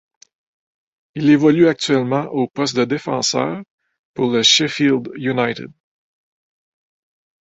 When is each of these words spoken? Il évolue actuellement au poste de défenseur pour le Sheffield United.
Il 1.13 1.29
évolue 1.29 1.67
actuellement 1.67 2.23
au 2.29 2.47
poste 2.47 2.75
de 2.75 2.85
défenseur 2.85 3.61
pour 4.15 4.31
le 4.31 4.41
Sheffield 4.41 5.11
United. 5.15 5.69